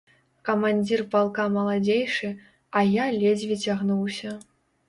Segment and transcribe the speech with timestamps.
[0.47, 2.31] Камандзір палка маладзейшы,
[2.81, 4.35] а я ледзьве цягнуўся.